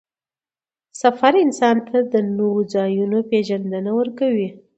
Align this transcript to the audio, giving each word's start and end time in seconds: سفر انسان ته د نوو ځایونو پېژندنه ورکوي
سفر 1.01 1.33
انسان 1.45 1.77
ته 1.87 1.97
د 2.13 2.15
نوو 2.37 2.59
ځایونو 2.73 3.17
پېژندنه 3.31 3.91
ورکوي 3.99 4.49